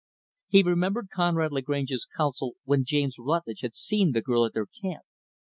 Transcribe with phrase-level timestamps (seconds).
[0.47, 5.03] He remembered Conrad Lagrange's counsel when James Rutlidge had seen the girl at their camp.